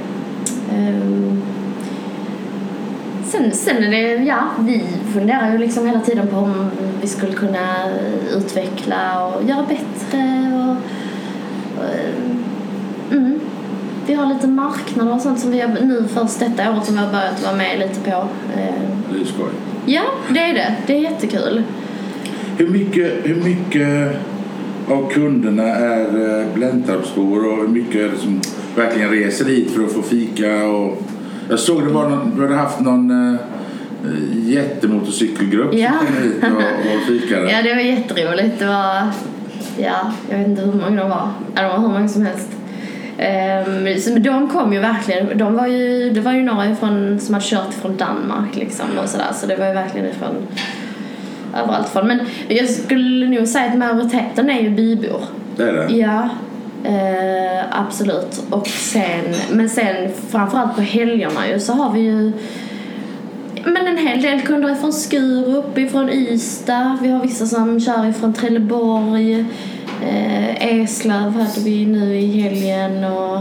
Sen, 3.30 3.52
sen 3.52 3.84
är 3.84 3.90
det, 3.90 4.24
ja, 4.24 4.40
vi 4.58 4.82
funderar 5.12 5.52
ju 5.52 5.58
liksom 5.58 5.86
hela 5.86 6.00
tiden 6.00 6.26
på 6.28 6.36
om 6.36 6.70
vi 7.00 7.06
skulle 7.06 7.32
kunna 7.32 7.90
utveckla 8.36 9.26
och 9.26 9.48
göra 9.48 9.66
bättre 9.68 10.52
och, 10.54 10.76
och 11.78 13.12
mm. 13.12 13.40
Vi 14.06 14.14
har 14.14 14.34
lite 14.34 14.46
marknader 14.46 15.14
och 15.14 15.20
sånt 15.20 15.40
som 15.40 15.50
vi 15.50 15.60
har, 15.60 15.68
nu 15.68 16.04
först 16.14 16.40
detta 16.40 16.72
året 16.72 16.84
som 16.84 16.94
vi 16.94 17.00
har 17.00 17.12
börjat 17.12 17.44
vara 17.44 17.56
med 17.56 17.78
lite 17.78 18.10
på. 18.10 18.28
Det 19.12 19.20
är 19.20 19.24
skoj. 19.24 19.50
Ja, 19.86 20.02
det 20.30 20.40
är 20.40 20.54
det. 20.54 20.76
Det 20.86 20.96
är 20.96 21.00
jättekul. 21.00 21.62
Hur 22.58 22.68
mycket, 22.68 23.12
hur 23.22 23.44
mycket 23.44 24.16
av 24.88 25.10
kunderna 25.10 25.62
är 25.62 26.40
eh, 26.40 26.54
Blentarpsbor 26.54 27.46
och 27.46 27.56
hur 27.56 27.68
mycket 27.68 27.94
är 27.94 28.08
det 28.08 28.18
som 28.18 28.40
verkligen 28.76 29.10
reser 29.10 29.44
hit 29.44 29.70
för 29.70 29.84
att 29.84 29.92
få 29.92 30.02
fika? 30.02 30.66
Och 30.66 31.02
jag 31.48 31.58
såg 31.58 31.86
det 31.86 31.92
var 31.92 32.08
någon, 32.08 32.36
du 32.36 32.42
hade 32.42 32.54
haft 32.54 32.80
någon 32.80 33.34
eh, 33.34 33.40
jättemotorcykelgrupp 34.50 35.74
Ja. 35.74 35.90
som 35.98 36.06
kom 36.06 36.22
hit 36.22 36.42
och, 36.42 36.96
och 36.96 37.02
fikade. 37.06 37.50
Ja, 37.50 37.62
det 37.62 37.74
var 37.74 37.80
jätteroligt. 37.80 38.58
Det 38.58 38.66
var, 38.66 39.02
ja, 39.78 40.12
jag 40.30 40.38
vet 40.38 40.46
inte 40.48 40.62
hur 40.62 40.72
många 40.72 41.02
de 41.02 41.10
var. 41.10 41.28
Ja, 41.54 41.62
de 41.62 41.68
var 41.68 41.78
hur 41.78 41.88
många 41.88 42.08
som 42.08 42.26
helst. 42.26 42.48
Um, 43.18 44.00
så 44.00 44.18
de 44.18 44.48
kom 44.48 44.72
ju 44.72 44.78
verkligen, 44.80 45.38
de 45.38 45.54
var 45.54 45.66
ju, 45.66 46.10
det 46.10 46.20
var 46.20 46.32
ju 46.32 46.42
några 46.42 46.66
ifrån, 46.70 47.20
som 47.20 47.34
hade 47.34 47.46
kört 47.46 47.74
från 47.74 47.96
Danmark 47.96 48.56
liksom 48.56 48.86
och 49.02 49.08
sådär. 49.08 49.32
Så 49.34 49.46
det 49.46 49.56
var 49.56 49.66
ju 49.66 49.72
verkligen 49.74 50.06
ifrån 50.06 50.34
överallt 51.62 51.88
från. 51.88 52.06
Men 52.06 52.20
jag 52.48 52.68
skulle 52.68 53.26
nog 53.28 53.48
säga 53.48 53.70
att 53.70 53.78
majoriteten 53.78 54.50
är 54.50 54.60
ju 54.60 54.70
bybor. 54.70 55.20
Det 55.56 55.62
är 55.62 55.72
det? 55.72 55.96
Ja, 55.96 56.28
eh, 56.84 57.80
absolut. 57.80 58.42
Och 58.50 58.68
sen, 58.68 59.34
men 59.50 59.68
sen 59.68 60.10
framförallt 60.28 60.76
på 60.76 60.80
helgerna 60.80 61.48
ju 61.48 61.60
så 61.60 61.72
har 61.72 61.92
vi 61.92 62.00
ju 62.00 62.32
men 63.64 63.86
en 63.86 63.98
hel 63.98 64.22
del 64.22 64.40
kunder 64.42 64.74
från 64.74 64.92
Skurup, 64.92 65.78
ifrån 65.78 66.10
Ystad. 66.10 66.98
Vi 67.02 67.08
har 67.08 67.22
vissa 67.22 67.46
som 67.46 67.80
kör 67.80 68.06
ifrån 68.10 68.32
Trelleborg. 68.32 69.44
Eh, 70.02 70.80
Eslöv 70.80 71.32
hade 71.32 71.60
vi 71.64 71.86
nu 71.86 72.16
i 72.16 72.40
helgen. 72.40 73.04
Och, 73.04 73.36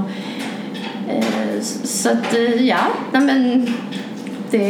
eh, 1.09 1.61
så 1.83 2.09
att 2.09 2.33
eh, 2.33 2.65
ja, 2.65 2.87
nej, 3.11 3.21
men 3.25 3.67
det, 4.51 4.67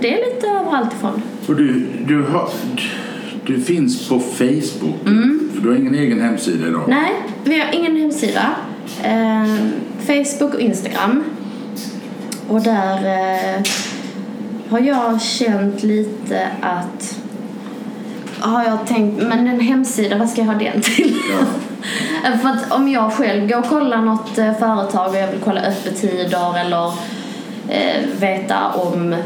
det 0.00 0.14
är 0.14 0.34
lite 0.34 0.46
överallt 0.46 0.92
ifrån. 0.92 1.22
Och 1.46 1.56
du, 1.56 1.86
du, 2.06 2.22
har, 2.22 2.48
du 3.46 3.60
finns 3.60 4.08
på 4.08 4.18
Facebook? 4.18 5.00
För 5.54 5.62
du 5.62 5.68
har 5.68 5.76
ingen 5.76 5.94
egen 5.94 6.20
hemsida 6.20 6.68
idag? 6.68 6.84
Nej, 6.88 7.12
vi 7.44 7.60
har 7.60 7.72
ingen 7.72 7.96
hemsida. 7.96 8.50
Eh, 9.02 9.46
Facebook 10.06 10.54
och 10.54 10.60
Instagram. 10.60 11.24
Och 12.48 12.60
där 12.62 12.96
eh, 12.96 13.62
har 14.70 14.80
jag 14.80 15.22
känt 15.22 15.82
lite 15.82 16.48
att 16.60 17.16
har 18.40 18.64
jag 18.64 18.86
tänkt, 18.86 19.22
men 19.22 19.48
en 19.48 19.60
hemsida, 19.60 20.16
vad 20.16 20.28
ska 20.28 20.40
jag 20.40 20.46
ha 20.46 20.54
den 20.54 20.80
till? 20.80 21.16
Ja. 21.30 21.46
För 22.42 22.48
att 22.48 22.72
om 22.72 22.88
jag 22.88 23.12
själv 23.12 23.48
går 23.48 23.58
och 23.58 23.68
kollar 23.68 24.02
något 24.02 24.38
eh, 24.38 24.54
företag 24.58 25.10
och 25.10 25.16
jag 25.16 25.28
vill 25.28 25.40
kolla 25.44 25.60
öppettider 25.60 26.58
eller 26.58 26.92
eh, 27.68 28.06
veta 28.20 28.68
om, 28.68 29.16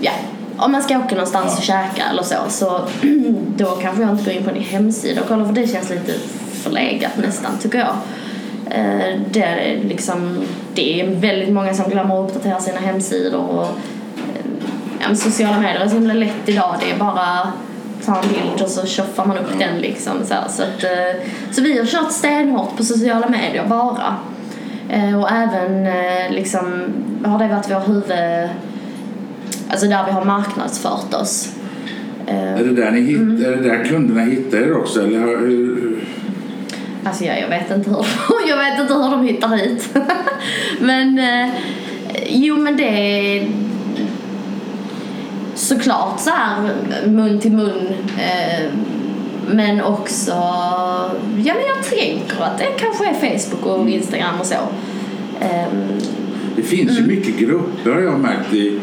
ja, 0.00 0.12
om 0.56 0.72
man 0.72 0.82
ska 0.82 0.98
åka 0.98 1.14
någonstans 1.14 1.52
Ja. 1.52 1.56
och 1.58 1.62
käka 1.62 2.02
eller 2.10 2.22
så, 2.22 2.34
så 2.48 2.80
då 3.56 3.66
kanske 3.66 4.02
jag 4.02 4.10
inte 4.10 4.24
går 4.24 4.32
in 4.34 4.44
på 4.44 4.50
en 4.50 4.62
hemsida 4.62 5.20
och 5.20 5.28
kollar 5.28 5.44
för 5.44 5.52
det 5.52 5.66
känns 5.66 5.90
lite 5.90 6.12
förlegat 6.66 7.16
nästan 7.16 7.58
tycker 7.58 7.78
jag. 7.78 7.96
Eh, 8.70 9.20
det, 9.30 9.42
är 9.42 9.84
liksom, 9.84 10.44
det 10.74 11.00
är 11.00 11.06
väldigt 11.06 11.54
många 11.54 11.74
som 11.74 11.90
glömmer 11.90 12.24
att 12.24 12.30
uppdatera 12.30 12.60
sina 12.60 12.78
hemsidor 12.78 13.44
och 13.44 13.68
eh, 15.00 15.14
sociala 15.14 15.60
medier 15.60 15.80
är 15.80 15.88
så 15.88 15.94
himla 15.94 16.14
lätt 16.14 16.48
idag. 16.48 16.76
Det 16.80 16.90
är 16.90 16.98
bara 16.98 17.52
ta 18.04 18.22
en 18.22 18.28
bild 18.28 18.62
och 18.62 18.68
så 18.68 18.86
tjoffar 18.86 19.26
man 19.26 19.38
upp 19.38 19.58
den 19.58 19.78
liksom. 19.78 20.12
Så, 20.24 20.34
här. 20.34 20.48
så, 20.48 20.62
att, 20.62 20.84
eh, 20.84 21.22
så 21.50 21.62
vi 21.62 21.78
har 21.78 21.86
kört 21.86 22.12
stenhårt 22.12 22.76
på 22.76 22.84
sociala 22.84 23.28
medier 23.28 23.66
bara. 23.68 24.16
Eh, 24.88 25.20
Och 25.20 25.30
även 25.30 25.86
eh, 25.86 26.30
liksom 26.30 26.84
har 27.24 27.38
det 27.38 27.48
varit 27.48 27.70
vår 27.70 27.94
huvud... 27.94 28.48
Alltså 29.68 29.86
där 29.86 30.04
vi 30.06 30.12
har 30.12 30.24
marknadsfört 30.24 31.14
oss. 31.14 31.52
Är 32.26 32.64
det 32.64 32.72
där, 32.72 32.90
ni 32.90 33.00
hitt, 33.00 33.46
är 33.46 33.56
det 33.56 33.62
där 33.62 33.84
kunderna 33.84 34.20
hittar 34.20 34.58
er 34.58 34.76
också? 34.76 35.00
Eller 35.00 35.18
hur, 35.18 35.98
Alltså 37.06 37.24
jag, 37.24 37.40
jag 37.40 37.48
vet 37.48 37.70
inte 37.70 37.90
hur, 37.90 38.06
jag 38.48 38.56
vet 38.56 38.80
inte 38.80 38.94
hur 38.94 39.10
de 39.10 39.26
hittar 39.26 39.48
hit. 39.56 39.88
men 40.80 41.18
eh, 41.18 41.48
jo 42.28 42.56
men 42.56 42.76
det 42.76 42.88
är 43.38 43.48
såklart 45.54 46.20
så 46.20 46.30
här 46.30 46.70
mun 47.06 47.40
till 47.40 47.52
mun. 47.52 47.86
Eh, 48.18 48.70
men 49.50 49.80
också, 49.80 50.30
ja 50.32 51.54
men 51.54 51.62
jag 51.76 51.84
tänker 51.98 52.42
att 52.42 52.58
det 52.58 52.66
kanske 52.78 53.06
är 53.06 53.14
Facebook 53.38 53.66
och 53.66 53.88
Instagram 53.88 54.40
och 54.40 54.46
så. 54.46 54.54
Ehm, 55.40 55.82
Det 56.56 56.62
finns 56.62 56.98
ju 56.98 57.06
mycket 57.06 57.38
grupper 57.38 57.90
har 57.92 58.00
jag 58.00 58.20
märkt 58.20 58.54
i, 58.54 58.80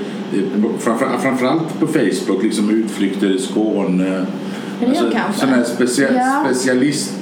framför, 0.79 1.17
framförallt 1.21 1.79
på 1.79 1.87
Facebook, 1.87 2.43
liksom 2.43 2.69
utflykter 2.69 3.35
i 3.35 3.39
Skåne. 3.39 4.25
kanske. 4.79 5.39
sådana 5.39 5.55
här 5.57 5.63
specia, 5.63 6.07
Ja. 6.13 6.43
specialist, 6.45 7.13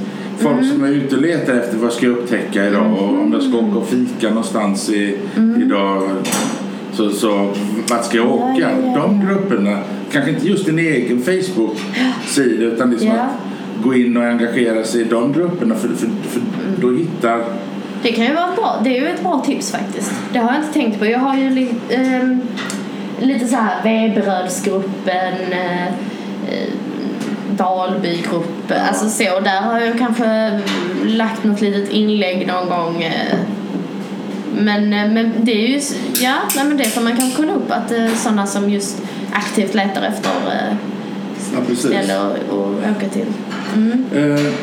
folk 0.41 0.65
som 0.71 0.83
är 0.83 0.87
ute 0.89 1.15
och 1.15 1.21
letar 1.21 1.53
efter 1.53 1.77
vad 1.77 1.93
ska 1.93 2.05
jag 2.05 2.17
upptäcka 2.17 2.67
idag 2.67 2.93
och 2.93 3.21
om 3.21 3.33
jag 3.33 3.43
ska 3.43 3.57
åka 3.57 3.77
och 3.77 3.87
fika 3.87 4.29
någonstans 4.29 4.89
i, 4.89 5.17
idag 5.63 6.09
så, 6.93 7.09
så 7.09 7.53
vart 7.89 8.05
ska 8.05 8.17
jag 8.17 8.31
åka? 8.31 8.69
De 8.95 9.25
grupperna, 9.27 9.79
kanske 10.11 10.31
inte 10.31 10.47
just 10.47 10.65
din 10.65 10.79
egen 10.79 11.21
Facebook-sida 11.21 12.63
utan 12.65 12.91
liksom 12.91 13.07
Ja. 13.07 13.13
att 13.13 13.83
gå 13.83 13.93
in 13.95 14.17
och 14.17 14.23
engagera 14.23 14.83
sig 14.83 15.01
i 15.01 15.03
de 15.03 15.33
grupperna 15.33 15.75
för, 15.75 15.87
för, 15.87 16.07
för 16.29 16.41
då 16.81 16.91
hittar 16.91 17.43
Det 18.03 18.11
kan 18.11 18.25
ju 18.25 18.33
vara 18.33 18.55
bra, 18.55 18.81
det 18.83 18.97
är 18.97 19.01
ju 19.01 19.07
ett 19.07 19.23
bra 19.23 19.43
tips 19.45 19.71
faktiskt. 19.71 20.11
Det 20.33 20.39
har 20.39 20.53
jag 20.53 20.61
inte 20.63 20.73
tänkt 20.73 20.99
på. 20.99 21.05
Jag 21.05 21.19
har 21.19 21.37
ju 21.37 21.49
li, 21.49 21.69
ehm, 21.89 22.41
lite 23.19 23.47
så 23.47 23.55
här 23.55 23.83
Veberödsgruppen, 23.83 25.33
eh, 25.51 25.93
Dalbygruppen, 27.61 28.81
alltså 28.89 29.09
så. 29.09 29.23
Där 29.39 29.61
har 29.61 29.79
jag 29.79 29.97
kanske 29.97 30.59
lagt 31.05 31.43
något 31.43 31.61
litet 31.61 31.89
inlägg 31.89 32.47
någon 32.47 32.69
gång. 32.69 33.03
eh. 33.03 33.37
Men, 34.59 34.93
eh, 34.93 35.11
men 35.11 35.31
det 35.41 35.51
är 35.51 35.67
ju, 35.67 35.79
ja, 36.21 36.35
nej, 36.55 36.65
men 36.65 36.77
det 36.77 36.83
får 36.83 37.01
man 37.01 37.17
kanske 37.17 37.37
kolla 37.41 37.53
upp 37.53 37.71
att 37.71 37.91
eh, 37.91 38.07
sådana 38.15 38.45
som 38.47 38.69
just 38.69 39.01
aktivt 39.31 39.73
letar 39.73 40.01
efter 40.01 40.31
Ja, 41.53 41.59
precis. 41.67 41.85
ställe 41.85 42.19
att 42.19 42.53
åka 42.97 43.09
till. 43.11 43.25
Mm. 43.75 44.05
Eh, 44.15 44.53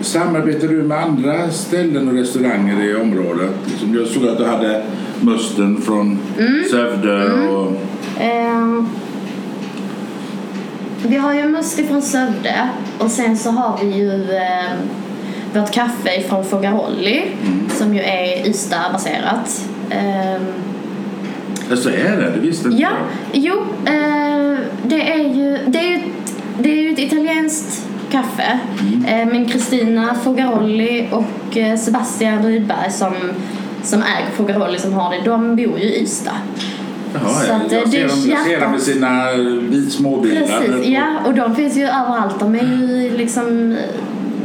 samarbetar 0.00 0.68
du 0.68 0.82
med 0.82 0.98
andra 0.98 1.50
ställen 1.50 2.08
och 2.08 2.14
restauranger 2.14 2.84
i 2.84 2.96
området? 2.96 3.50
Som 3.80 3.94
jag 3.94 4.06
såg 4.06 4.28
att 4.28 4.38
du 4.38 4.44
hade 4.44 4.82
Musten 5.20 5.82
från 5.82 6.18
Sövde 6.70 7.32
och 7.32 7.72
Eh, 8.20 8.84
vi 11.02 11.16
har 11.16 11.34
ju 11.34 11.48
Musti 11.48 11.84
från 11.86 12.02
Sövde 12.02 12.68
och 12.98 13.10
sen 13.10 13.36
så 13.38 13.50
har 13.50 13.78
vi 13.82 13.96
ju 13.96 14.32
eh, 14.36 14.72
vårt 15.54 15.70
kaffe 15.72 16.20
från 16.28 16.44
Fogarolli 16.44 17.22
som 17.68 17.94
ju 17.94 18.00
är 18.00 18.46
Ystad-baserat. 18.48 19.64
Eh, 19.90 20.42
Ja, 21.70 21.76
så 21.76 21.88
är 21.88 22.16
det, 22.16 22.30
det 22.34 22.40
visste 22.40 22.68
inte 22.68 22.82
ja, 22.82 22.88
jag. 23.32 23.42
jo, 23.42 23.54
eh, 23.86 24.58
det 24.82 25.12
är 25.12 25.34
ju 25.34 25.58
det 25.66 25.78
är 25.78 25.88
ju, 25.88 25.94
ett- 25.96 26.34
det 26.58 26.70
är 26.70 26.82
ju 26.82 26.92
ett 26.92 26.98
italienskt 26.98 27.86
kaffe. 28.10 28.58
Eh, 29.08 29.26
men 29.26 29.46
Kristina 29.48 30.14
Fogarolli 30.24 31.08
och 31.12 31.56
eh, 31.56 31.76
Sebastian 31.78 32.42
Rydberg 32.42 32.90
som, 32.90 33.14
som 33.82 34.02
äger 34.02 34.30
Fogarolli 34.36 34.78
som 34.78 34.92
har 34.92 35.10
det, 35.14 35.20
de 35.30 35.56
bor 35.56 35.78
ju 35.78 35.84
i 35.84 36.02
Ystad. 36.02 36.36
Jaha, 37.14 37.28
Så 37.28 37.52
att, 37.52 37.72
eh, 37.72 37.78
jag, 37.78 37.88
ser 37.88 38.08
dem, 38.08 38.18
hjärtat. 38.50 38.70
med 38.70 38.80
sina 38.82 39.24
småbilar. 39.90 40.40
Precis, 40.40 40.86
ja. 40.86 41.06
Och 41.26 41.34
de 41.34 41.56
finns 41.56 41.76
ju 41.76 41.82
överallt. 41.82 42.40
De 42.40 42.54
är 42.54 42.64
ju 42.64 43.16
liksom 43.16 43.76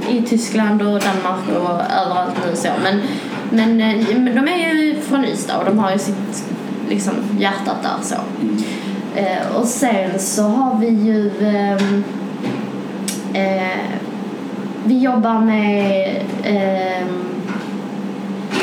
i 0.10 0.22
Tyskland 0.22 0.82
och 0.82 0.88
Danmark 0.88 1.48
och 1.48 1.70
överallt 2.03 2.36
nu 2.50 2.55
så. 2.55 2.67
Men, 2.84 3.01
men, 3.50 3.82
eh, 3.82 4.17
men 4.17 4.36
de 4.36 4.48
är 4.48 4.74
ju 4.74 4.96
från 5.01 5.25
Ystad 5.25 5.58
och 5.58 5.65
de 5.65 5.79
har 5.79 5.91
ju 5.91 6.00
sitt 6.00 6.43
liksom, 6.89 7.13
hjärtat 7.39 7.84
där 7.84 7.98
så. 8.01 8.15
Eh, 9.15 9.55
och 9.55 9.67
sen 9.67 10.20
så 10.20 10.41
har 10.41 10.79
vi 10.79 10.88
ju 10.88 11.32
ehm, 11.41 12.03
eh, 13.34 13.77
vi 14.86 15.00
jobbar 15.00 15.39
med 15.39 16.15
eh, 16.43 17.08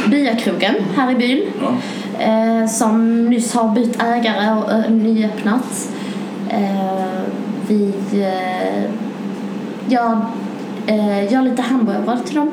Byakrogen 0.06 0.74
här 0.96 1.12
i 1.12 1.14
byn 1.14 1.42
Ja 1.60 1.74
eh, 2.20 2.66
som 2.66 3.24
nyss 3.26 3.54
har 3.54 3.74
bytt 3.74 4.02
ägare 4.02 4.60
och 4.60 4.72
ö, 4.72 4.88
nyöppnat. 4.88 5.92
Eh, 6.50 7.22
vi 7.68 7.92
eh, 8.12 8.90
gör, 9.88 10.26
eh, 10.86 11.32
gör 11.32 11.42
lite 11.42 11.62
hamburgare 11.62 12.18
till 12.18 12.36
dem, 12.36 12.50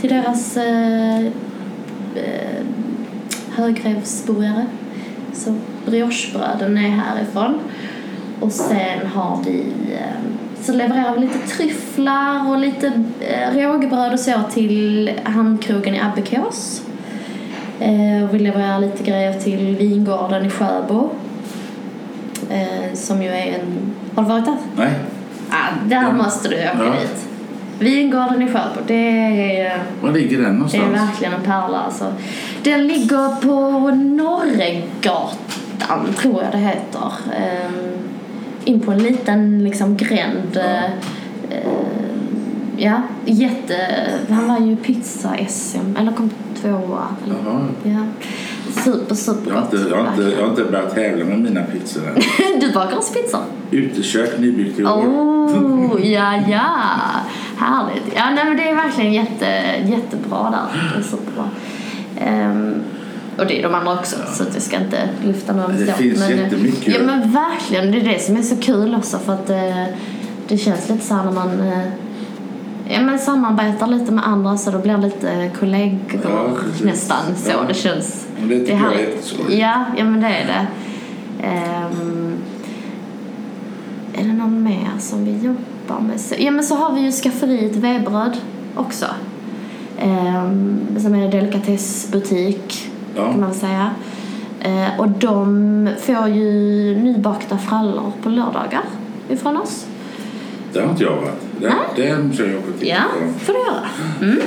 till 0.00 0.10
deras 0.10 0.56
eh, 0.56 1.18
eh 1.20 2.64
högrevsburgare. 3.54 4.66
Så 5.32 5.54
briochebröden 5.86 6.78
är 6.78 6.90
härifrån. 6.90 7.58
Och 8.40 8.52
sen 8.52 9.06
har 9.06 9.38
vi 9.44 9.60
eh, 9.92 10.30
så 10.62 10.72
levererar 10.72 11.14
vi 11.14 11.20
lite 11.20 11.38
tryfflar 11.38 12.50
och 12.50 12.58
lite 12.58 12.92
eh, 13.20 13.54
rågbröd 13.54 14.12
och 14.12 14.20
så 14.20 14.32
till 14.52 15.10
hamnkrogen 15.24 15.94
i 15.94 16.00
Abbekås. 16.00 16.82
Eh, 17.80 18.24
och 18.24 18.34
vi 18.34 18.38
levererar 18.38 18.78
lite 18.78 19.02
grejer 19.04 19.32
till 19.40 19.76
vingården 19.76 20.46
i 20.46 20.50
Sjöbo. 20.50 21.10
Eh, 22.50 22.94
som 22.94 23.22
ju 23.22 23.28
är 23.28 23.46
en... 23.46 23.92
Har 24.14 24.22
du 24.22 24.28
varit 24.28 24.44
där? 24.44 24.56
Nej. 24.76 24.90
Ah, 25.50 25.68
där 25.88 26.12
måste 26.12 26.48
du 26.48 26.54
åka 26.54 26.64
Ja. 26.78 26.84
dit. 27.00 27.26
Vingården 27.78 28.42
i 28.42 28.46
Sjöbo, 28.46 28.80
det 28.86 28.94
är, 29.60 29.82
Var 30.02 30.12
ligger 30.12 30.36
den 30.36 30.42
det 30.44 30.48
är 30.48 30.52
någonstans? 30.52 31.10
verkligen 31.10 31.34
en 31.34 31.42
pärla 31.42 31.78
alltså. 31.78 32.12
Den 32.62 32.86
ligger 32.86 33.40
på 33.40 33.90
Norregatan, 33.90 35.34
tror 36.18 36.42
jag 36.42 36.52
det 36.52 36.58
heter. 36.58 37.12
Ehm, 37.36 37.98
in 38.64 38.80
på 38.80 38.92
en 38.92 38.98
liten 38.98 39.64
liksom 39.64 39.96
gränd. 39.96 40.58
Ja. 41.50 41.56
Eh, 42.80 42.86
ja, 42.86 43.02
jätte... 43.24 43.76
Han 44.28 44.48
var 44.48 44.58
ju 44.66 44.76
pizza-SM, 44.76 45.96
eller 45.98 46.12
kom 46.12 46.30
tvåa. 46.60 47.06
Jaha. 47.28 47.66
ja. 47.82 48.06
Super, 48.84 49.14
super 49.14 49.50
Jag 49.50 49.56
har, 49.56 49.62
inte, 49.62 49.76
jag, 49.90 49.96
har 49.96 50.10
inte, 50.10 50.22
jag 50.22 50.42
har 50.42 50.50
inte 50.50 50.64
börjat 50.64 50.94
tävla 50.94 51.24
med 51.24 51.38
mina 51.40 51.62
pizzor 51.62 52.02
än. 52.08 52.22
Du 52.60 52.72
bakar 52.72 52.96
oss 52.98 53.12
pizzor? 53.12 53.40
Utekök 53.70 54.38
nybyggt 54.38 54.78
i 54.78 54.84
år. 54.84 54.90
Oh, 54.90 56.06
ja, 56.12 56.34
ja. 56.48 56.66
Härligt. 57.56 58.12
Ja, 58.16 58.30
nej, 58.34 58.44
men 58.44 58.56
det 58.56 58.68
är 58.68 58.74
verkligen 58.74 59.12
jätte, 59.12 59.46
jättebra 59.84 60.50
där. 60.50 60.92
Det 60.94 60.98
är 60.98 61.02
superbra. 61.02 61.50
Ehm, 62.20 62.74
och 63.38 63.46
det 63.46 63.58
är 63.58 63.62
de 63.62 63.74
andra 63.74 63.92
också, 63.94 64.16
så 64.32 64.42
att 64.42 64.54
jag 64.54 64.62
ska 64.62 64.76
inte 64.76 65.08
lyfta 65.24 65.52
någon 65.52 65.76
Det 65.76 65.86
så. 65.86 65.92
finns 65.92 66.18
men, 66.18 66.38
jättemycket. 66.38 66.94
Ja, 66.94 67.02
men 67.06 67.32
verkligen. 67.32 67.90
Det 67.92 68.00
är 68.00 68.12
det 68.14 68.22
som 68.22 68.36
är 68.36 68.42
så 68.42 68.56
kul 68.56 68.94
också, 68.94 69.18
för 69.18 69.32
att 69.32 69.50
eh, 69.50 69.84
det 70.48 70.58
känns 70.58 70.88
lite 70.88 71.04
så 71.04 71.14
här 71.14 71.24
när 71.24 71.32
man 71.32 71.60
eh, 71.60 71.86
Ja, 72.92 73.00
men 73.00 73.18
samarbetar 73.18 73.86
lite 73.86 74.12
med 74.12 74.26
andra 74.26 74.56
så 74.56 74.70
då 74.70 74.78
blir 74.78 74.92
det 74.92 75.02
lite 75.02 75.50
kollegor 75.58 76.20
Ja, 76.22 76.50
nästan 76.84 77.36
så. 77.36 77.50
Ja. 77.50 77.56
Det 77.68 77.74
känns... 77.74 78.26
Men 78.40 78.48
det 78.48 78.58
tycker 78.60 78.72
jag 78.72 78.94
är 78.94 78.98
jätteskoj. 78.98 79.58
Ja, 79.58 79.84
ja 79.96 80.04
men 80.04 80.20
det 80.20 80.26
är 80.26 80.46
det. 80.46 80.66
Ehm, 81.46 82.34
är 84.14 84.24
det 84.24 84.32
någon 84.32 84.62
mer 84.62 84.90
som 84.98 85.24
vi 85.24 85.30
jobbar 85.30 86.00
med? 86.00 86.20
Så, 86.20 86.34
ja 86.38 86.50
men 86.50 86.64
så 86.64 86.74
har 86.74 86.94
vi 86.94 87.00
ju 87.00 87.12
skafferiet 87.12 87.76
Vebröd 87.76 88.36
också. 88.76 89.06
Ehm, 89.98 90.80
som 90.98 91.14
är 91.14 91.24
en 91.24 91.30
delikatessbutik 91.30 92.90
Ja. 93.16 93.30
kan 93.30 93.40
man 93.40 93.54
säga. 93.54 93.90
Eh, 94.60 95.00
och 95.00 95.08
de 95.08 95.88
får 96.00 96.28
ju 96.28 96.94
nybakta 96.98 97.58
frallor 97.58 98.12
på 98.22 98.28
lördagar 98.28 98.82
ifrån 99.28 99.56
oss. 99.56 99.86
Det 100.72 100.80
har 100.80 100.90
inte 100.90 101.04
jag 101.04 101.16
varit. 101.16 101.49
Den, 101.60 101.72
den 101.96 102.32
ska 102.32 102.42
jag 102.46 102.62
till. 102.78 102.88
Ja, 102.88 103.02
får 103.40 103.52
du 103.52 103.58
göra. 103.58 103.88
Mm. 104.32 104.42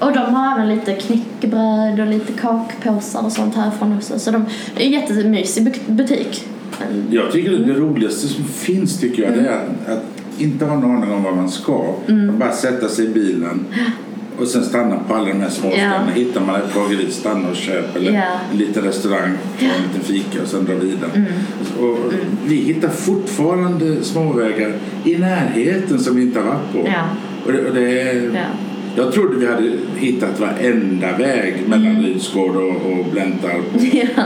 Och 0.00 0.12
de 0.12 0.34
har 0.34 0.54
även 0.54 0.68
lite 0.76 0.94
knäckebröd 0.94 2.00
och 2.00 2.06
lite 2.06 2.32
kakpåsar 2.32 3.22
och 3.24 3.32
sånt 3.32 3.54
härifrån 3.54 3.96
också. 3.96 4.18
Så 4.18 4.30
de, 4.30 4.44
det 4.76 4.82
är 4.82 4.86
en 4.86 4.92
jättemysig 4.92 5.68
bu- 5.68 5.90
butik. 5.92 6.44
Jag 7.10 7.32
tycker 7.32 7.50
det, 7.50 7.64
det 7.64 7.72
roligaste 7.74 8.28
som 8.28 8.44
finns 8.44 9.00
tycker 9.00 9.22
jag 9.22 9.32
det 9.32 9.48
är 9.48 9.64
att, 9.94 10.02
inte 10.38 10.64
ha 10.64 10.74
någon 10.80 10.96
aning 10.96 11.12
om 11.12 11.22
vad 11.22 11.36
man 11.36 11.50
ska. 11.50 11.94
Mm. 12.08 12.38
Bara 12.38 12.52
sätta 12.52 12.88
sig 12.88 13.04
i 13.04 13.08
bilen 13.08 13.66
och 14.40 14.48
sen 14.48 14.64
stanna 14.64 14.96
på 15.08 15.14
alla 15.14 15.24
de 15.28 15.40
här 15.40 15.50
små 15.50 15.68
Ja. 15.68 15.74
ställena. 15.74 16.10
Hittar 16.14 16.40
man 16.40 16.54
ett 16.56 16.74
bageri, 16.74 17.10
stanna 17.10 17.48
och 17.48 17.56
köp. 17.56 17.96
Eller 17.96 18.12
Ja. 18.12 18.22
en 18.52 18.58
liten 18.58 18.82
restaurang, 18.82 19.32
ta 19.58 19.64
en 19.64 19.82
liten 19.82 20.00
fika 20.02 20.42
och 20.42 20.48
sen 20.48 20.64
dra 20.64 20.74
vidare. 20.74 21.10
Mm. 21.14 21.26
Och 21.80 21.98
Vi 22.46 22.54
hittar 22.56 22.88
fortfarande 22.88 24.04
småvägar 24.04 24.72
i 25.04 25.16
närheten 25.18 25.98
som 25.98 26.16
vi 26.16 26.22
inte 26.22 26.40
har 26.40 26.46
varit 26.46 26.72
på. 26.72 26.78
Ja. 26.88 27.02
Och 27.46 27.52
det, 27.52 27.68
och 27.68 27.74
det 27.74 28.00
är, 28.00 28.14
Ja. 28.34 28.40
Jag 28.96 29.12
trodde 29.12 29.36
vi 29.36 29.46
hade 29.46 29.72
hittat 29.96 30.40
varenda 30.40 31.16
väg 31.18 31.54
mellan 31.68 32.02
Rydsgård 32.02 32.56
och, 32.56 32.68
och 32.92 33.04
Bläntarp. 33.12 33.74
Vet, 33.74 34.10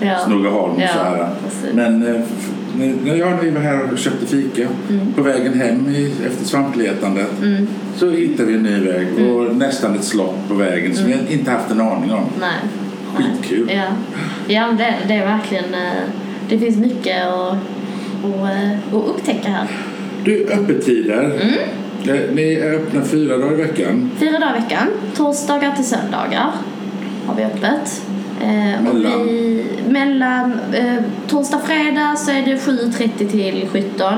Ja. 0.00 0.18
Snogaholm 0.26 0.74
och 0.74 0.80
Ja, 0.82 0.88
så 0.92 0.98
här. 0.98 1.28
Men 1.74 2.06
eh, 2.06 2.20
när 3.04 3.16
jag 3.16 3.26
var 3.52 3.60
här 3.60 3.92
och 3.92 3.98
köpte 3.98 4.26
fika 4.26 4.66
Mm. 4.90 5.12
på 5.16 5.22
vägen 5.22 5.54
hem 5.60 5.88
i, 5.88 6.12
efter 6.26 6.44
svampletandet 6.44 7.30
så 7.96 8.10
hittade 8.10 8.48
vi 8.48 8.54
en 8.54 8.62
ny 8.62 8.80
väg 8.80 9.06
Mm. 9.18 9.30
och 9.36 9.56
nästan 9.56 9.94
ett 9.94 10.04
slott 10.04 10.48
på 10.48 10.54
vägen 10.54 10.94
som 10.96 11.10
jag 11.10 11.18
inte 11.30 11.50
haft 11.50 11.70
en 11.70 11.80
aning 11.80 12.12
om. 12.12 12.24
Nej. 12.40 12.50
Skitkul. 13.14 13.70
Ja, 13.74 13.84
ja 14.46 14.66
det, 14.78 14.94
det 15.08 15.14
är 15.14 15.26
verkligen... 15.26 15.74
eh, 15.74 16.02
Det 16.48 16.58
finns 16.58 16.76
mycket 16.76 17.26
att, 17.26 17.52
att, 17.52 17.56
eh, 18.24 18.70
att 18.98 19.08
upptäcka 19.08 19.48
här. 19.48 19.66
Du, 20.24 20.46
öppettider. 20.52 21.24
Mm. 21.42 22.34
Ni 22.34 22.54
är 22.54 22.72
öppna 22.74 23.02
fyra 23.04 23.36
dagar 23.38 23.52
i 23.52 23.62
veckan. 23.62 24.10
Fyra 24.18 24.38
dagar 24.38 24.56
i 24.58 24.60
veckan. 24.60 24.88
Torsdagar 25.16 25.72
till 25.72 25.84
söndagar 25.84 26.50
har 27.26 27.34
vi 27.36 27.42
öppet. 27.44 28.02
Eh, 28.40 28.88
och 28.88 28.94
Mellan? 28.94 29.26
Vi, 29.26 29.64
mellan 29.88 30.52
eh, 30.72 30.94
torsdag 31.28 31.58
fredag 31.58 32.16
så 32.16 32.30
är 32.30 32.42
det 32.42 32.56
7.30 32.56 33.28
till 33.30 33.68
17. 33.72 34.12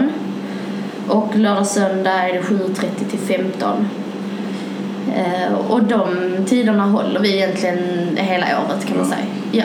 Och 1.08 1.36
lördag 1.38 1.66
söndag 1.66 2.28
är 2.28 2.32
det 2.32 2.40
7.30 2.40 2.74
till 3.10 3.18
15. 3.18 3.88
Eh, 5.16 5.54
och 5.70 5.82
de 5.84 6.06
tiderna 6.46 6.84
håller 6.84 7.20
vi 7.20 7.36
egentligen 7.36 7.78
hela 8.16 8.46
året 8.46 8.86
kan 8.86 8.96
man 8.96 9.06
Ja. 9.10 9.16
säga. 9.16 9.26
Ja. 9.52 9.64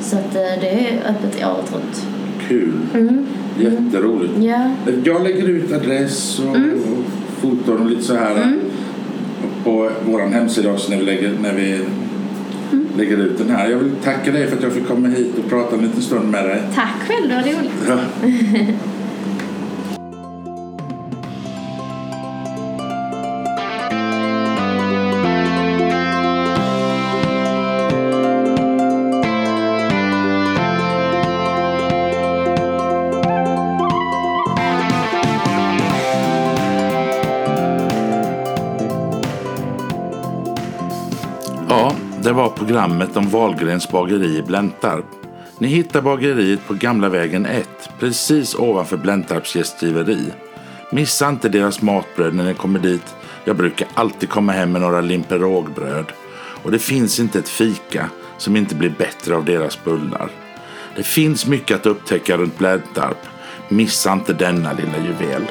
Så 0.00 0.16
att 0.16 0.34
eh, 0.34 0.60
det 0.60 0.68
är 0.68 0.98
öppet 1.08 1.36
året 1.44 1.72
runt. 1.74 2.06
Kul. 2.48 2.72
Mm. 2.94 3.26
Jätteroligt. 3.60 4.32
Ja. 4.40 4.70
Jag 5.04 5.22
lägger 5.22 5.48
ut 5.48 5.72
adress 5.72 6.38
och, 6.48 6.56
Mm. 6.56 6.80
och 6.82 7.04
foton 7.40 7.80
och 7.80 7.90
lite 7.90 8.02
så 8.02 8.14
här 8.16 8.52
på 9.64 9.90
vår 10.06 10.20
hemsida 10.20 10.72
också 10.72 10.90
när 10.90 10.98
vi, 10.98 11.04
lägger, 11.04 11.32
när 11.42 11.52
vi 11.52 11.72
Mm. 11.72 11.86
Lägger 12.96 13.16
ut 13.16 13.38
den 13.38 13.50
här. 13.50 13.70
Jag 13.70 13.78
vill 13.78 13.92
tacka 14.04 14.32
dig 14.32 14.46
för 14.46 14.56
att 14.56 14.62
jag 14.62 14.72
fick 14.72 14.88
komma 14.88 15.08
hit 15.08 15.38
och 15.38 15.50
prata 15.50 15.76
en 15.76 15.82
liten 15.82 16.02
stund 16.02 16.30
med 16.30 16.44
dig. 16.44 16.62
Tack 16.74 16.94
själv, 17.08 17.28
det 17.28 17.34
var 17.34 17.42
roligt. 17.42 18.74
programmet 42.72 43.16
om 43.16 43.30
Wahlgrens 43.30 43.90
bageri 43.90 44.38
i 44.38 44.42
Blentarp. 44.42 45.04
Ni 45.58 45.68
hittar 45.68 46.02
bageriet 46.02 46.66
på 46.66 46.74
Gamla 46.74 47.08
vägen 47.08 47.46
1, 47.46 47.68
precis 47.98 48.54
ovanför 48.54 48.96
Blentarps 48.96 49.56
gästgiveri. 49.56 50.32
Missa 50.92 51.28
inte 51.28 51.48
deras 51.48 51.82
matbröd 51.82 52.34
när 52.34 52.44
ni 52.44 52.54
kommer 52.54 52.78
dit. 52.78 53.14
Jag 53.44 53.56
brukar 53.56 53.88
alltid 53.94 54.28
komma 54.28 54.52
hem 54.52 54.72
med 54.72 54.80
några 54.80 55.00
limper 55.00 55.38
rågbröd. 55.38 56.12
Och 56.62 56.70
det 56.70 56.78
finns 56.78 57.20
inte 57.20 57.38
ett 57.38 57.48
fika 57.48 58.10
som 58.38 58.56
inte 58.56 58.74
blir 58.74 58.94
bättre 58.98 59.36
av 59.36 59.44
deras 59.44 59.84
bullar. 59.84 60.30
Det 60.96 61.02
finns 61.02 61.46
mycket 61.46 61.76
att 61.76 61.86
upptäcka 61.86 62.36
runt 62.36 62.58
Blentarp. 62.58 63.18
Missa 63.68 64.12
inte 64.12 64.32
denna 64.32 64.72
lilla 64.72 64.98
juvel. 65.06 65.42